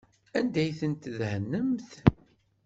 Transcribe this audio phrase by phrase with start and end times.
[0.37, 1.89] Anda ay ten-tdehnemt?